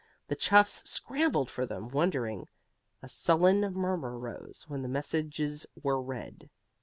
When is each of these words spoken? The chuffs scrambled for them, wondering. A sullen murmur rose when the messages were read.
The 0.29 0.35
chuffs 0.35 0.89
scrambled 0.89 1.51
for 1.51 1.63
them, 1.67 1.87
wondering. 1.89 2.47
A 3.03 3.07
sullen 3.07 3.61
murmur 3.71 4.17
rose 4.17 4.65
when 4.67 4.81
the 4.81 4.87
messages 4.89 5.67
were 5.83 6.01
read. 6.01 6.49